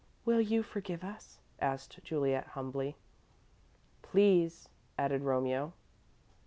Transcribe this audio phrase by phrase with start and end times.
[0.25, 2.95] "Will you forgive us?" asked Juliet, humbly.
[4.01, 5.73] "Please," added Romeo.